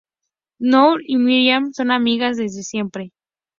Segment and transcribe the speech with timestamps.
[0.59, 3.11] Nour y Myriam son amigas desde siempre.